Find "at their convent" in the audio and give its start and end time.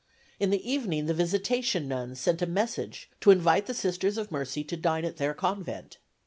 5.05-5.99